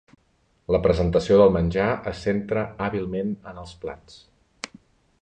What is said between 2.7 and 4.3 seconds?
hàbilment en els plats.